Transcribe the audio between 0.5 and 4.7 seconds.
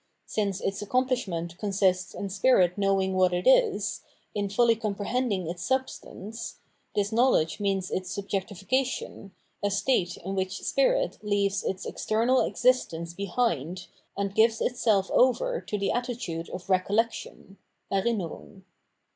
its accomplishment consists in Spirit knowing what it is, in